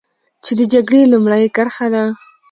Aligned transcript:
چې 0.43 0.51
د 0.59 0.61
جګړې 0.73 1.01
لومړۍ 1.13 1.45
کرښه 1.55 1.87
ده. 1.93 2.03